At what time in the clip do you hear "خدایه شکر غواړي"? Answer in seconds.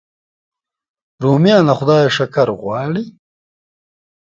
1.79-3.05